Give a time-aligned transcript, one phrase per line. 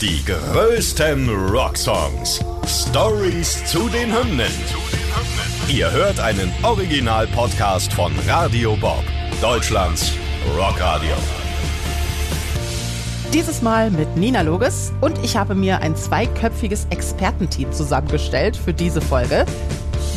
[0.00, 2.40] Die größten Rocksongs.
[2.66, 4.50] Stories zu den Hymnen.
[5.68, 9.04] Ihr hört einen Original-Podcast von Radio Bob,
[9.42, 10.14] Deutschlands
[10.56, 11.12] Rockradio.
[13.34, 19.02] Dieses Mal mit Nina Loges und ich habe mir ein zweiköpfiges Expertenteam zusammengestellt für diese
[19.02, 19.44] Folge.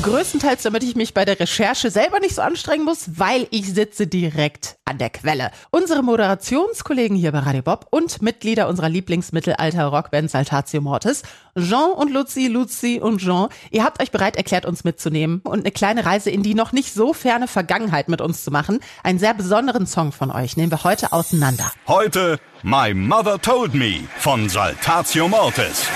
[0.04, 4.06] Größtenteils, damit ich mich bei der Recherche selber nicht so anstrengen muss, weil ich sitze
[4.06, 5.50] direkt an der Quelle.
[5.72, 11.24] Unsere Moderationskollegen hier bei Radio Bob und Mitglieder unserer Lieblingsmittelalter-Rockband Saltatio Mortis,
[11.58, 15.71] Jean und Luzi, Luzi und Jean, ihr habt euch bereit erklärt, uns mitzunehmen und eine
[15.71, 18.82] kleine Reise in die noch nicht so ferne Vergangenheit mit uns zu machen.
[19.04, 21.72] Einen sehr besonderen Song von euch nehmen wir heute auseinander.
[21.88, 25.88] Heute My Mother Told Me von Saltatio Mortis.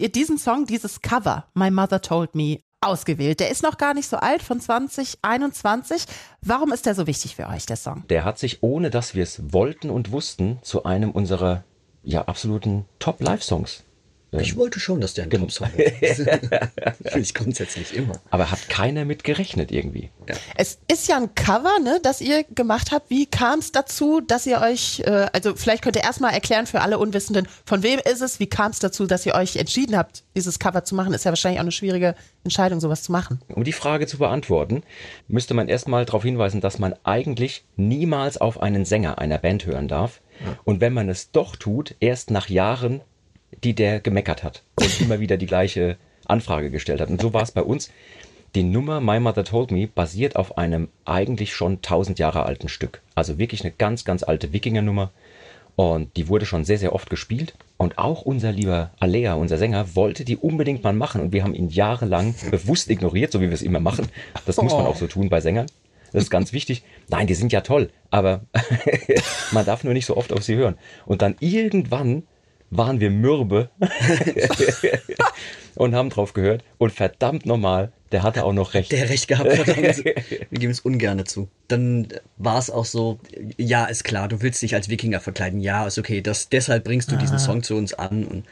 [0.00, 3.40] Ihr diesen Song, dieses Cover, My Mother Told Me, ausgewählt?
[3.40, 6.04] Der ist noch gar nicht so alt, von 2021.
[6.42, 8.04] Warum ist der so wichtig für euch, der Song?
[8.08, 11.64] Der hat sich, ohne dass wir es wollten und wussten, zu einem unserer
[12.02, 13.84] ja, absoluten Top-Live-Songs
[14.32, 16.16] ich wollte schon, dass der ein Top-Song ist.
[17.02, 18.20] Finde ich grundsätzlich immer.
[18.30, 20.10] Aber hat keiner mit gerechnet irgendwie.
[20.28, 20.34] Ja.
[20.56, 23.08] Es ist ja ein Cover, ne, das ihr gemacht habt.
[23.08, 26.82] Wie kam es dazu, dass ihr euch, äh, also vielleicht könnt ihr erstmal erklären für
[26.82, 30.24] alle Unwissenden, von wem ist es, wie kam es dazu, dass ihr euch entschieden habt,
[30.36, 31.14] dieses Cover zu machen?
[31.14, 33.40] Ist ja wahrscheinlich auch eine schwierige Entscheidung, sowas zu machen.
[33.48, 34.82] Um die Frage zu beantworten,
[35.26, 39.88] müsste man erstmal darauf hinweisen, dass man eigentlich niemals auf einen Sänger einer Band hören
[39.88, 40.20] darf.
[40.64, 43.00] Und wenn man es doch tut, erst nach Jahren
[43.64, 45.96] die der gemeckert hat und immer wieder die gleiche
[46.26, 47.10] Anfrage gestellt hat.
[47.10, 47.90] Und so war es bei uns.
[48.54, 53.02] Die Nummer My Mother Told Me basiert auf einem eigentlich schon tausend Jahre alten Stück.
[53.14, 55.10] Also wirklich eine ganz, ganz alte Wikinger-Nummer.
[55.76, 57.54] Und die wurde schon sehr, sehr oft gespielt.
[57.76, 61.20] Und auch unser lieber Alea, unser Sänger, wollte die unbedingt mal machen.
[61.20, 64.08] Und wir haben ihn jahrelang bewusst ignoriert, so wie wir es immer machen.
[64.46, 65.66] Das muss man auch so tun bei Sängern.
[66.12, 66.82] Das ist ganz wichtig.
[67.08, 68.40] Nein, die sind ja toll, aber
[69.52, 70.78] man darf nur nicht so oft auf sie hören.
[71.06, 72.24] Und dann irgendwann
[72.70, 73.70] waren wir mürbe
[75.74, 76.64] und haben drauf gehört.
[76.78, 78.92] Und verdammt nochmal, der hatte auch noch recht.
[78.92, 79.66] Der recht gehabt hat.
[79.76, 81.48] wir geben es ungern zu.
[81.68, 83.18] Dann war es auch so,
[83.56, 85.60] ja, ist klar, du willst dich als Wikinger verkleiden.
[85.60, 86.20] Ja, ist okay.
[86.20, 87.40] Das, deshalb bringst du diesen ah.
[87.40, 88.24] Song zu uns an.
[88.24, 88.44] Und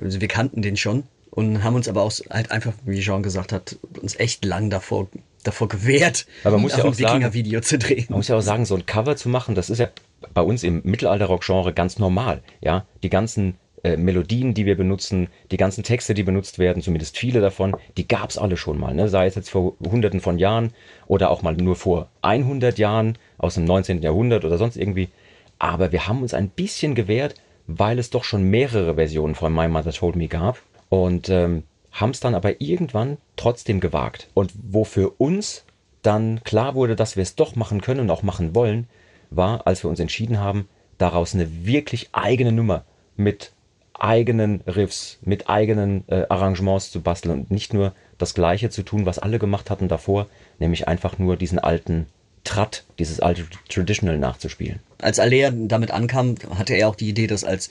[0.00, 3.52] also wir kannten den schon und haben uns aber auch halt einfach, wie Jean gesagt
[3.52, 5.08] hat, uns echt lang davor
[5.44, 8.06] davor gewehrt, aber man muss ja auch ein Wikinger-Video zu drehen.
[8.08, 9.90] Man muss ja auch sagen, so ein Cover zu machen, das ist ja
[10.34, 12.42] bei uns im Mittelalter-Rock-Genre ganz normal.
[12.60, 17.18] Ja, die ganzen äh, Melodien, die wir benutzen, die ganzen Texte, die benutzt werden, zumindest
[17.18, 18.94] viele davon, die gab es alle schon mal.
[18.94, 19.08] Ne?
[19.08, 20.72] Sei es jetzt vor Hunderten von Jahren
[21.06, 24.02] oder auch mal nur vor 100 Jahren aus dem 19.
[24.02, 25.10] Jahrhundert oder sonst irgendwie.
[25.58, 27.34] Aber wir haben uns ein bisschen gewehrt,
[27.66, 30.58] weil es doch schon mehrere Versionen von My Mother Told Me gab
[30.88, 31.62] und ähm,
[31.92, 34.28] haben es dann aber irgendwann trotzdem gewagt.
[34.34, 35.64] Und wo für uns
[36.02, 38.88] dann klar wurde, dass wir es doch machen können und auch machen wollen,
[39.36, 40.68] war, als wir uns entschieden haben,
[40.98, 42.84] daraus eine wirklich eigene Nummer
[43.16, 43.52] mit
[43.94, 49.06] eigenen Riffs, mit eigenen äh, Arrangements zu basteln und nicht nur das Gleiche zu tun,
[49.06, 50.26] was alle gemacht hatten davor,
[50.58, 52.06] nämlich einfach nur diesen alten
[52.42, 54.80] Tratt, dieses alte Traditional nachzuspielen.
[55.00, 57.70] Als Alea damit ankam, hatte er auch die Idee, das als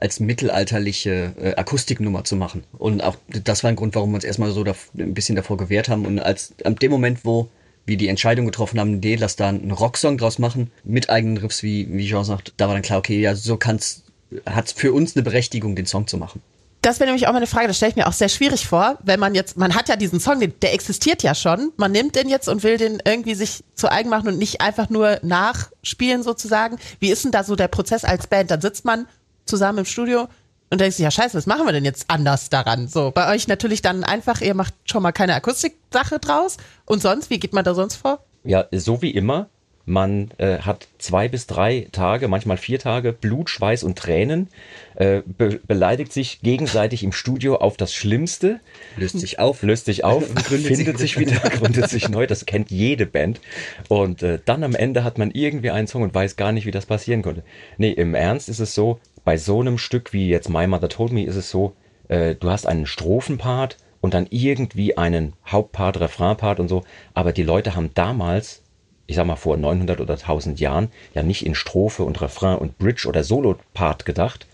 [0.00, 2.64] als mittelalterliche äh, Akustiknummer zu machen.
[2.78, 5.58] Und auch das war ein Grund, warum wir uns erstmal so da, ein bisschen davor
[5.58, 6.06] gewehrt haben.
[6.06, 7.48] Und als ab dem Moment, wo
[7.90, 11.62] wir die Entscheidung getroffen haben, nee, lass da einen Rocksong draus machen, mit eigenen Riffs,
[11.62, 14.04] wie, wie Jean sagt, da war dann klar, okay, ja, so kann's,
[14.46, 16.40] hat's für uns eine Berechtigung, den Song zu machen.
[16.82, 19.20] Das wäre nämlich auch meine Frage, das stelle ich mir auch sehr schwierig vor, wenn
[19.20, 22.48] man jetzt, man hat ja diesen Song, der existiert ja schon, man nimmt den jetzt
[22.48, 26.78] und will den irgendwie sich zu eigen machen und nicht einfach nur nachspielen sozusagen.
[26.98, 28.50] Wie ist denn da so der Prozess als Band?
[28.50, 29.06] Dann sitzt man
[29.44, 30.28] zusammen im Studio
[30.70, 32.88] und denkst, ja scheiße, was machen wir denn jetzt anders daran?
[32.88, 36.56] So, bei euch natürlich dann einfach, ihr macht schon mal keine Akustik-Sache draus.
[36.86, 38.24] Und sonst, wie geht man da sonst vor?
[38.44, 39.48] Ja, so wie immer.
[39.90, 44.46] Man äh, hat zwei bis drei Tage, manchmal vier Tage Blut, Schweiß und Tränen,
[44.94, 48.60] äh, be beleidigt sich gegenseitig im Studio auf das Schlimmste.
[48.96, 49.62] Löst sich auf.
[49.62, 52.28] Löst sich auf, findet sich wieder, gründet sich neu.
[52.28, 53.40] Das kennt jede Band.
[53.88, 56.70] Und äh, dann am Ende hat man irgendwie einen Song und weiß gar nicht, wie
[56.70, 57.42] das passieren konnte.
[57.76, 61.10] Nee, im Ernst ist es so, bei so einem Stück wie jetzt My Mother Told
[61.10, 61.74] Me ist es so,
[62.06, 67.42] äh, du hast einen Strophenpart und dann irgendwie einen Hauptpart, Refrainpart und so, aber die
[67.42, 68.62] Leute haben damals
[69.10, 72.78] ich sag mal, vor 900 oder 1000 Jahren ja nicht in Strophe und Refrain und
[72.78, 74.46] Bridge oder Solo-Part gedacht.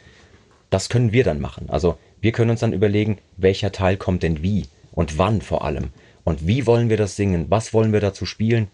[0.70, 1.66] Das können wir dann machen.
[1.68, 5.90] Also wir können uns dann überlegen, welcher Teil kommt denn wie und wann vor allem.
[6.24, 7.50] Und wie wollen wir das singen?
[7.50, 8.68] Was wollen wir dazu spielen?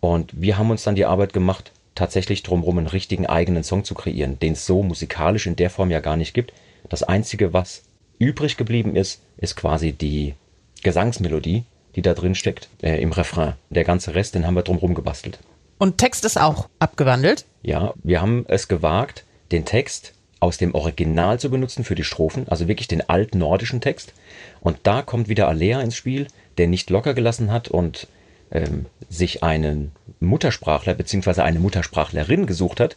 [0.00, 3.94] Und wir haben uns dann die Arbeit gemacht, tatsächlich drumherum einen richtigen eigenen Song zu
[3.94, 6.54] kreieren, den es so musikalisch in der Form ja gar nicht gibt.
[6.88, 7.82] Das Einzige, was
[8.18, 10.36] übrig geblieben ist, ist quasi die
[10.82, 11.64] Gesangsmelodie,
[11.98, 13.54] die da drin steckt, äh, im Refrain.
[13.70, 15.40] Der ganze Rest, den haben wir drumherum gebastelt.
[15.78, 17.44] Und Text ist auch abgewandelt?
[17.62, 22.48] Ja, wir haben es gewagt, den Text aus dem Original zu benutzen für die Strophen,
[22.48, 24.14] also wirklich den alten nordischen Text.
[24.60, 28.06] Und da kommt wieder Alea ins Spiel, der nicht locker gelassen hat und
[28.52, 29.90] ähm, sich einen
[30.20, 31.40] Muttersprachler bzw.
[31.40, 32.96] eine Muttersprachlerin gesucht hat,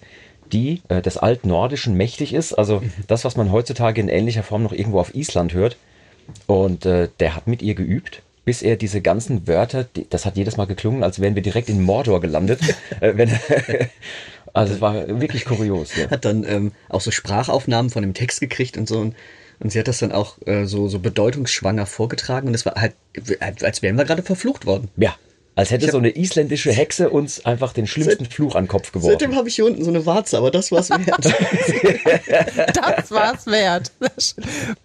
[0.54, 2.54] die äh, des Altnordischen mächtig ist.
[2.54, 5.76] Also das, was man heutzutage in ähnlicher Form noch irgendwo auf Island hört.
[6.46, 10.36] Und äh, der hat mit ihr geübt, bis er diese ganzen Wörter, die, das hat
[10.36, 12.60] jedes Mal geklungen, als wären wir direkt in Mordor gelandet.
[13.00, 13.30] äh, wenn,
[14.54, 15.96] also es war wirklich kurios.
[15.96, 16.10] Ja.
[16.10, 19.00] Hat dann ähm, auch so Sprachaufnahmen von dem Text gekriegt und so.
[19.00, 19.16] Und,
[19.60, 22.48] und sie hat das dann auch äh, so, so bedeutungsschwanger vorgetragen.
[22.48, 22.96] Und es war halt,
[23.64, 24.90] als wären wir gerade verflucht worden.
[24.98, 25.16] Ja,
[25.56, 28.92] als hätte so eine isländische Hexe uns einfach den schlimmsten Seit- Fluch an den Kopf
[28.92, 29.12] geworfen.
[29.12, 31.26] Seitdem habe ich hier unten so eine Warze, aber das war's wert.
[32.74, 33.92] Das war's wert.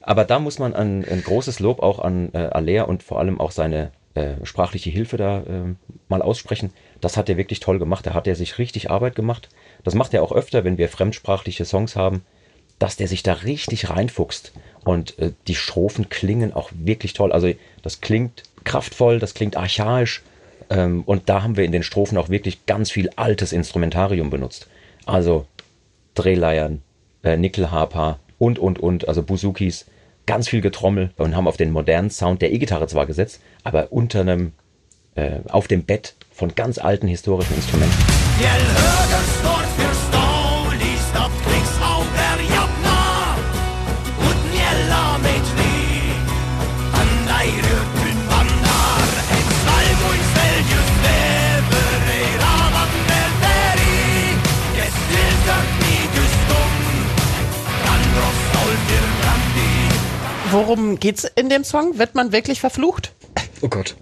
[0.00, 3.40] Aber da muss man ein, ein großes Lob auch an äh, Alea und vor allem
[3.40, 5.74] auch seine äh, sprachliche Hilfe da äh,
[6.08, 6.72] mal aussprechen.
[7.00, 8.06] Das hat er wirklich toll gemacht.
[8.06, 9.48] Da hat er sich richtig Arbeit gemacht.
[9.84, 12.22] Das macht er auch öfter, wenn wir fremdsprachliche Songs haben,
[12.78, 14.52] dass der sich da richtig reinfuchst.
[14.84, 17.32] Und äh, die Strophen klingen auch wirklich toll.
[17.32, 17.52] Also
[17.82, 20.22] das klingt kraftvoll, das klingt archaisch.
[20.70, 24.68] Ähm, und da haben wir in den Strophen auch wirklich ganz viel altes Instrumentarium benutzt.
[25.04, 25.46] Also
[26.14, 26.82] Drehleiern,
[27.22, 29.86] äh, Nickelharper und, und, und, also Buzukis,
[30.26, 34.20] ganz viel Getrommel und haben auf den modernen Sound der E-Gitarre zwar gesetzt, aber unter
[34.20, 34.52] einem,
[35.14, 37.96] äh, auf dem Bett von ganz alten historischen Instrumenten.
[38.38, 39.65] Fjällhöga
[60.66, 61.98] Worum geht's in dem Song?
[61.98, 63.12] Wird man wirklich verflucht?
[63.62, 63.96] Oh Gott.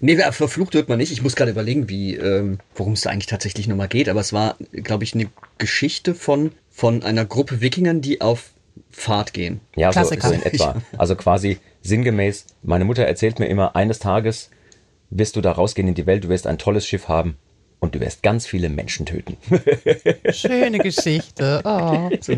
[0.00, 1.10] Nee, verflucht wird man nicht.
[1.10, 4.10] Ich muss gerade überlegen, wie, ähm, worum es da eigentlich tatsächlich nochmal geht.
[4.10, 8.50] Aber es war, glaube ich, eine Geschichte von, von einer Gruppe Wikingern, die auf
[8.90, 9.60] Fahrt gehen.
[9.74, 10.28] Ja, so, Klassiker.
[10.28, 10.82] so in etwa.
[10.98, 14.50] Also quasi sinngemäß, meine Mutter erzählt mir immer, eines Tages
[15.08, 17.36] wirst du da rausgehen in die Welt, du wirst ein tolles Schiff haben
[17.82, 19.36] und du wirst ganz viele Menschen töten.
[20.30, 21.60] Schöne Geschichte.
[21.64, 22.10] Oh.
[22.20, 22.36] So,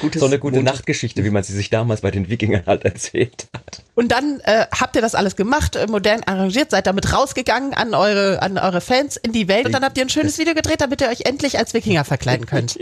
[0.00, 3.46] gutes So eine gute Nachtgeschichte, wie man sie sich damals bei den Wikingern halt erzählt
[3.52, 3.82] hat.
[3.94, 7.92] Und dann äh, habt ihr das alles gemacht, äh, modern arrangiert, seid damit rausgegangen an
[7.92, 10.80] eure, an eure Fans in die Welt und dann habt ihr ein schönes Video gedreht,
[10.80, 12.78] damit ihr euch endlich als Wikinger verkleiden könnt.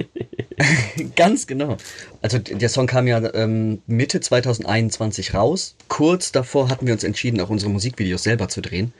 [1.16, 1.78] Ganz genau.
[2.22, 5.74] Also der Song kam ja ähm, Mitte 2021 raus.
[5.88, 8.92] Kurz davor hatten wir uns entschieden, auch unsere Musikvideos selber zu drehen.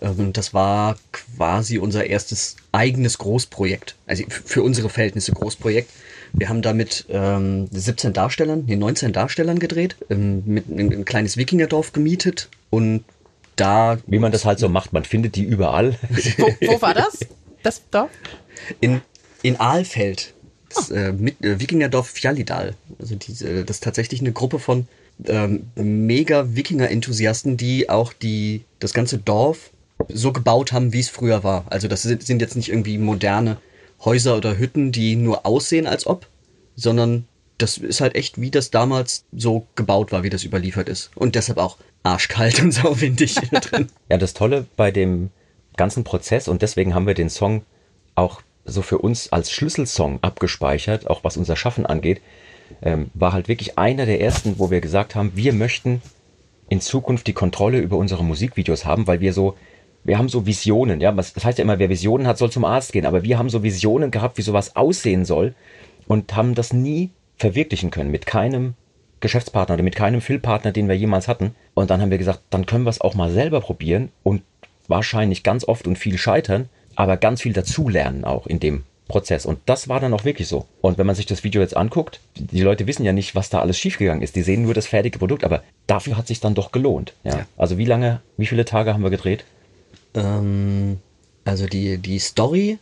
[0.00, 3.96] Ähm, das war quasi unser erstes eigenes Großprojekt.
[4.06, 5.90] Also für unsere Verhältnisse Großprojekt.
[6.32, 11.04] Wir haben da mit ähm, 17 Darstellern, nee, 19 Darstellern gedreht, ähm, mit ein, ein
[11.04, 13.04] kleines Wikingerdorf gemietet und
[13.56, 15.96] da Wie man das halt so macht, man findet die überall.
[16.38, 17.20] Wo, wo war das?
[17.62, 18.10] Das Dorf?
[18.80, 19.00] In,
[19.42, 20.34] in Aalfeld,
[20.74, 22.74] das äh, mit, äh, Wikingerdorf Fjallidal.
[22.98, 24.88] Also diese, das ist tatsächlich eine Gruppe von
[25.26, 29.70] ähm, mega Wikinger-Enthusiasten, die auch die, das ganze Dorf
[30.08, 31.64] so gebaut haben, wie es früher war.
[31.70, 33.58] Also das sind, sind jetzt nicht irgendwie moderne
[34.04, 36.26] Häuser oder Hütten, die nur aussehen als ob,
[36.76, 37.26] sondern
[37.58, 41.10] das ist halt echt, wie das damals so gebaut war, wie das überliefert ist.
[41.14, 43.88] Und deshalb auch arschkalt und sauwindig hier drin.
[44.10, 45.30] Ja, das Tolle bei dem
[45.76, 47.62] ganzen Prozess und deswegen haben wir den Song
[48.14, 52.20] auch so für uns als Schlüsselsong abgespeichert, auch was unser Schaffen angeht,
[52.82, 56.00] ähm, war halt wirklich einer der ersten, wo wir gesagt haben, wir möchten
[56.68, 59.56] in Zukunft die Kontrolle über unsere Musikvideos haben, weil wir so,
[60.04, 62.92] wir haben so Visionen, ja, das heißt ja immer, wer Visionen hat, soll zum Arzt
[62.92, 65.54] gehen, aber wir haben so Visionen gehabt, wie sowas aussehen soll
[66.06, 68.74] und haben das nie verwirklichen können mit keinem
[69.20, 71.54] Geschäftspartner oder mit keinem Filmpartner, den wir jemals hatten.
[71.72, 74.42] Und dann haben wir gesagt, dann können wir es auch mal selber probieren und
[74.86, 79.46] wahrscheinlich ganz oft und viel scheitern, aber ganz viel dazulernen auch in dem Prozess.
[79.46, 80.66] Und das war dann auch wirklich so.
[80.80, 83.60] Und wenn man sich das Video jetzt anguckt, die Leute wissen ja nicht, was da
[83.60, 84.36] alles schiefgegangen ist.
[84.36, 87.14] Die sehen nur das fertige Produkt, aber dafür hat sich dann doch gelohnt.
[87.24, 87.38] Ja.
[87.38, 87.46] Ja.
[87.56, 89.44] Also wie lange, wie viele Tage haben wir gedreht?
[90.14, 90.98] Ähm,
[91.44, 92.78] also die, die Story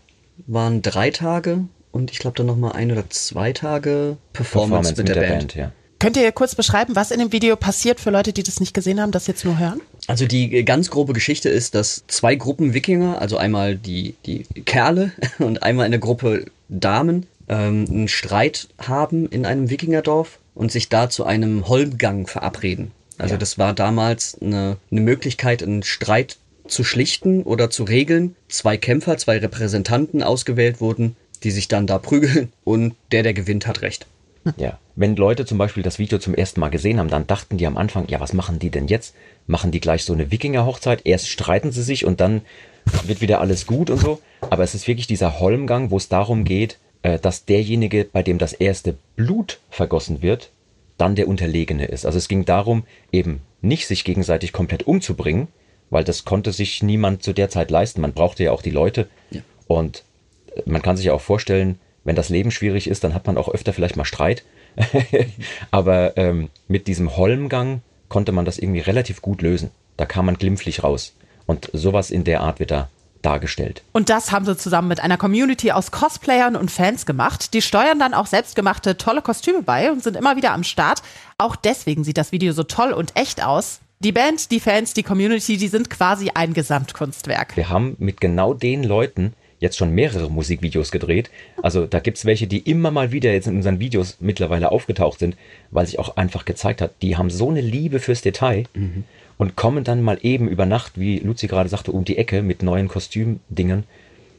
[0.47, 5.15] waren drei Tage und ich glaube dann nochmal ein oder zwei Tage Performance, mit, der,
[5.21, 5.55] Band.
[5.55, 5.73] ja.
[5.99, 9.01] Könnt ihr kurz beschreiben, was in dem Video passiert für Leute, die das nicht gesehen
[9.01, 9.81] haben, das jetzt nur hören?
[10.09, 14.45] Also die äh, ganz grobe Geschichte ist, dass zwei Gruppen Wikinger, also einmal die, die
[14.65, 20.89] Kerle und einmal eine Gruppe Damen, ähm, einen Streit haben in einem Wikingerdorf und sich
[20.89, 22.91] da zu einem Holmgang verabreden.
[23.19, 23.39] Also Ja.
[23.39, 26.39] das war damals eine, eine Möglichkeit, einen Streit
[26.73, 28.35] zu schlichten oder zu regeln.
[28.49, 33.67] Zwei Kämpfer, zwei Repräsentanten ausgewählt wurden, die sich dann da prügeln und der, der gewinnt,
[33.67, 34.07] hat recht.
[34.57, 34.79] Ja.
[34.97, 37.77] Wenn Leute zum Beispiel das Video zum ersten Mal gesehen haben, dann dachten die am
[37.77, 39.15] Anfang, ja, was machen die denn jetzt?
[39.47, 41.03] Machen die gleich so eine Wikinger-Hochzeit?
[41.05, 42.43] Erst streiten sie sich und dann
[43.05, 44.21] wird wieder alles gut und so.
[44.41, 48.39] Aber es ist wirklich dieser Holmgang, wo es darum geht, äh, dass derjenige, bei dem
[48.39, 50.51] das erste Blut vergossen wird,
[50.99, 52.05] dann der Unterlegene ist.
[52.05, 55.49] Also es ging darum, eben nicht sich gegenseitig komplett umzubringen,
[55.93, 58.01] weil das konnte sich niemand zu der Zeit leisten.
[58.01, 59.09] Man brauchte ja auch die Leute.
[59.31, 59.43] Ja.
[59.69, 60.05] Und
[60.57, 63.37] äh, man kann sich ja auch vorstellen, wenn das Leben schwierig ist, dann hat man
[63.37, 64.43] auch öfter vielleicht mal Streit.
[65.71, 69.71] Aber ähm, mit diesem Holmgang konnte man das irgendwie relativ gut lösen.
[69.99, 71.15] Da kam man glimpflich raus.
[71.47, 72.89] Und sowas in der Art wird da
[73.21, 73.83] dargestellt.
[73.93, 77.53] Und das haben sie zusammen mit einer Community aus Cosplayern und Fans gemacht.
[77.53, 81.03] Die steuern dann auch selbstgemachte tolle Kostüme bei und sind immer wieder am Start.
[81.37, 83.82] Auch deswegen sieht das Video so toll und echt aus.
[84.03, 87.57] Die Band, die Fans, die Community, die sind quasi ein Gesamtkunstwerk.
[87.57, 91.31] Wir haben mit genau den Leuten jetzt schon mehrere Musikvideos gedreht.
[91.63, 95.37] Also da gibt's welche, die immer mal wieder jetzt in unseren Videos mittlerweile aufgetaucht sind,
[95.71, 98.65] weil sich auch einfach gezeigt hat, die haben so eine Liebe fürs Detail
[99.39, 102.65] und kommen dann mal eben über Nacht, wie Luzi gerade sagte, um die Ecke mit
[102.65, 103.85] neuen Kostümdingen,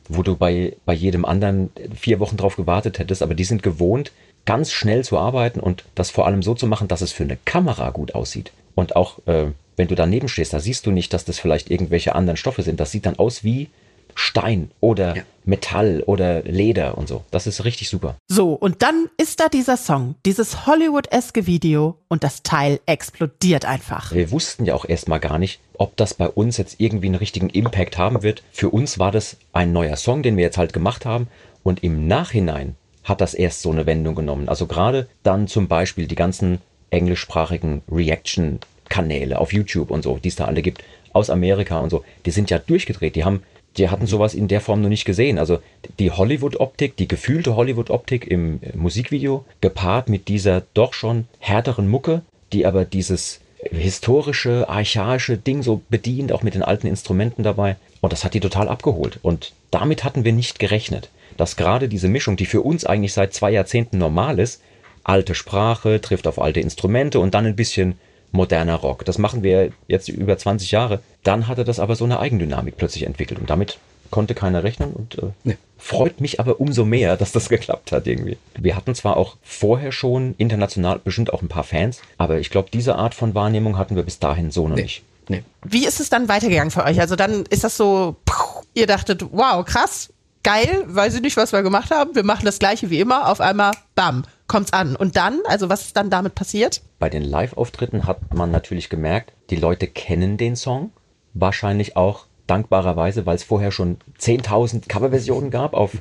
[0.10, 4.12] wo du bei, bei jedem anderen vier Wochen drauf gewartet hättest, aber die sind gewohnt,
[4.46, 7.38] ganz schnell zu arbeiten und das vor allem so zu machen, dass es für eine
[7.46, 8.52] Kamera gut aussieht.
[8.76, 12.16] Und auch äh, wenn du daneben stehst, da siehst du nicht, dass das vielleicht irgendwelche
[12.16, 12.80] anderen Stoffe sind.
[12.80, 13.70] Das sieht dann aus wie
[14.15, 15.24] Stein oder Ja.
[15.46, 17.24] Metall oder Leder und so.
[17.32, 18.15] Das ist richtig super.
[18.29, 24.13] So, und dann ist da dieser Song, dieses Hollywood-eske Video und das Teil explodiert einfach.
[24.13, 27.50] Wir wussten ja auch erstmal gar nicht, ob das bei uns jetzt irgendwie einen richtigen
[27.50, 28.41] Impact haben wird.
[28.53, 31.27] Für uns war das ein neuer Song, den wir jetzt halt gemacht haben.
[31.62, 34.48] Und im Nachhinein hat das erst so eine Wendung genommen.
[34.48, 40.36] Also gerade dann zum Beispiel die ganzen englischsprachigen Reaction-Kanäle auf YouTube und so, die es
[40.36, 43.15] da alle gibt, aus Amerika und so, die sind ja durchgedreht.
[43.15, 43.43] Die haben,
[43.77, 45.38] die hatten sowas in der Form noch nicht gesehen.
[45.38, 45.60] Also
[46.00, 52.65] die Hollywood-Optik, die gefühlte Hollywood-Optik im Musikvideo, gepaart mit dieser doch schon härteren Mucke, die
[52.65, 53.39] aber dieses
[53.72, 57.77] historische, archaische Ding so bedient, auch mit den alten Instrumenten dabei.
[58.01, 59.20] Und das hat die total abgeholt.
[59.22, 63.34] Und damit hatten wir nicht gerechnet, dass gerade diese Mischung, die für uns eigentlich seit
[63.34, 64.62] zwei Jahrzehnten normal ist,
[65.03, 67.98] alte Sprache trifft auf alte Instrumente und dann ein bisschen
[68.34, 69.06] moderner Rock.
[69.06, 71.00] Das machen wir jetzt über 20 Jahre.
[71.24, 73.78] Dann hatte das aber so eine Eigendynamik plötzlich entwickelt und damit
[74.12, 75.58] konnte keiner rechnen und äh, Nee.
[75.78, 78.38] freut mich aber umso mehr, dass das geklappt hat irgendwie.
[78.56, 82.70] Wir hatten zwar auch vorher schon international bestimmt auch ein paar Fans, aber ich glaube,
[82.72, 85.02] diese Art von Wahrnehmung hatten wir bis dahin so noch nicht.
[85.30, 85.44] Nee.
[85.63, 87.00] Wie ist es dann weitergegangen für euch?
[87.00, 90.10] Also dann ist das so, puh, ihr dachtet, wow, krass,
[90.44, 92.16] geil, weiß ich nicht, was wir gemacht haben.
[92.16, 93.30] Wir machen das gleiche wie immer.
[93.30, 94.96] Auf einmal, bam, kommt's an.
[94.96, 96.82] Und dann, also was ist dann damit passiert?
[97.00, 100.92] Bei den Live-Auftritten hat man natürlich gemerkt, die Leute kennen den Song.
[101.34, 105.92] Wahrscheinlich auch dankbarerweise, weil es vorher schon 10.000 Coverversionen gab auf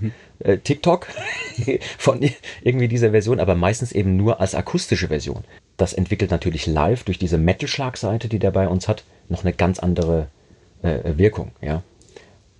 [0.40, 1.06] äh, TikTok
[1.98, 2.20] von
[2.62, 5.44] irgendwie dieser Version, aber meistens eben nur als akustische Version.
[5.76, 9.78] Das entwickelt natürlich live durch diese Metal-Schlagseite, die der bei uns hat, noch eine ganz
[9.78, 10.28] andere
[10.82, 11.82] äh, Wirkung, ja.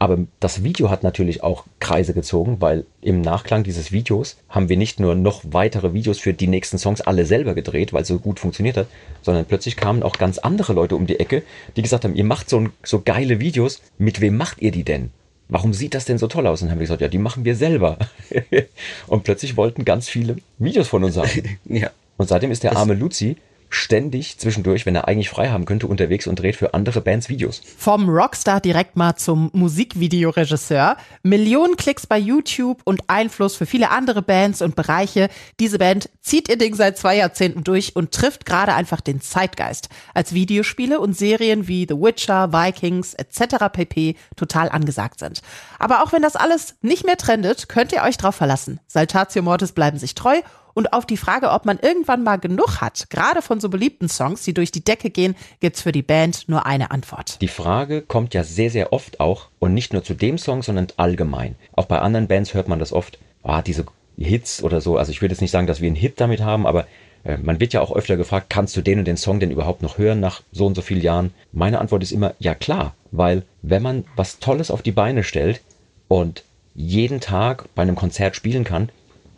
[0.03, 4.77] Aber das Video hat natürlich auch Kreise gezogen, weil im Nachklang dieses Videos haben wir
[4.77, 8.19] nicht nur noch weitere Videos für die nächsten Songs alle selber gedreht, weil es so
[8.19, 8.89] gut funktioniert hat,
[9.21, 11.45] sondern plötzlich kamen auch ganz andere Leute um die Ecke,
[11.77, 15.13] die gesagt haben, ihr macht so, so geile Videos, mit wem macht ihr die denn?
[15.49, 16.63] Warum sieht das denn so toll aus?
[16.63, 17.97] Und dann haben wir gesagt, ja, die machen wir selber.
[19.07, 21.31] Und plötzlich wollten ganz viele Videos von uns haben.
[21.65, 21.93] Ja.
[22.17, 23.37] Und seitdem ist der arme Luzi
[23.73, 27.63] ständig zwischendurch, wenn er eigentlich frei haben könnte, unterwegs und dreht für andere Bands Videos.
[27.77, 30.97] Vom Rockstar direkt mal zum Musikvideoregisseur.
[31.23, 35.29] Millionen Klicks bei YouTube und Einfluss für viele andere Bands und Bereiche.
[35.59, 39.89] Diese Band zieht ihr Ding seit zwei Jahrzehnten durch und trifft gerade einfach den Zeitgeist.
[40.15, 43.67] Als Videospiele und Serien wie The Witcher, Vikings etc.
[43.73, 44.17] pp.
[44.37, 45.41] total angesagt sind.
[45.79, 48.81] Aber auch wenn das alles nicht mehr trendet, könnt ihr euch drauf verlassen.
[48.87, 50.43] Saltatio Mortis bleiben sich treu
[50.75, 54.43] und auf die Frage, ob man irgendwann mal genug hat, gerade von so beliebten Songs,
[54.43, 57.41] die durch die Decke gehen, gibt's für die Band nur eine Antwort.
[57.41, 60.89] Die Frage kommt ja sehr, sehr oft auch und nicht nur zu dem Song, sondern
[60.97, 61.57] allgemein.
[61.73, 63.85] Auch bei anderen Bands hört man das oft, ah, diese
[64.19, 64.97] Hits oder so.
[64.97, 66.87] Also ich würde jetzt nicht sagen, dass wir einen Hit damit haben, aber
[67.25, 69.83] äh, man wird ja auch öfter gefragt, kannst du den und den Song denn überhaupt
[69.83, 71.33] noch hören nach so und so vielen Jahren?
[71.53, 75.61] Meine Antwort ist immer, ja klar, weil wenn man was Tolles auf die Beine stellt
[76.09, 78.91] und jeden Tag bei einem Konzert spielen kann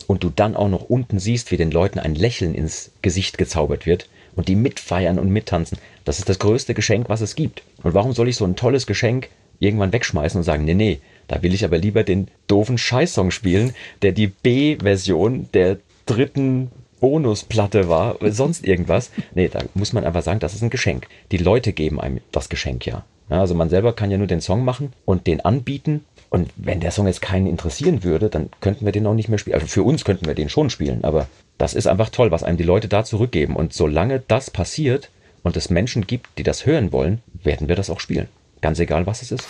[0.07, 3.87] und du dann auch noch unten siehst, wie den Leuten ein Lächeln ins Gesicht gezaubert
[3.87, 5.79] wird und die mitfeiern und mittanzen.
[6.05, 7.63] Das ist das größte Geschenk, was es gibt.
[7.83, 9.29] Und warum soll ich so ein tolles Geschenk
[9.61, 13.75] irgendwann wegschmeißen und sagen, nee, nee, da will ich aber lieber den doofen Scheißsong spielen,
[14.03, 16.71] der die B-Version der dritten
[17.01, 19.11] Bonusplatte war, sonst irgendwas.
[19.35, 21.07] Nee, da muss man einfach sagen, das ist ein Geschenk.
[21.33, 23.05] Die Leute geben einem das Geschenk ja.
[23.31, 26.05] ja also man selber kann ja nur den Song machen und den anbieten.
[26.35, 29.38] Und wenn der Song jetzt keinen interessieren würde, dann könnten wir den auch nicht mehr
[29.38, 29.55] spielen.
[29.55, 32.57] Also für uns könnten wir den schon spielen, aber das ist einfach toll, was einem
[32.57, 33.55] die Leute da zurückgeben.
[33.55, 35.11] Und solange das passiert
[35.45, 38.26] und es Menschen gibt, die das hören wollen, werden wir das auch spielen.
[38.62, 39.47] Ganz egal, was es ist.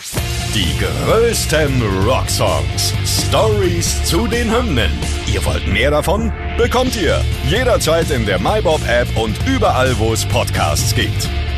[0.53, 2.93] Die größten Rocksongs.
[3.03, 4.91] Stories zu den Hymnen.
[5.33, 6.31] Ihr wollt mehr davon?
[6.55, 11.29] Bekommt ihr jederzeit in der MyBob-App und überall, wo es Podcasts gibt.